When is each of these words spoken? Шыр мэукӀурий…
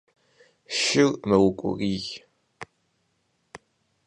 Шыр 0.79 1.11
мэукӀурий… 1.27 2.03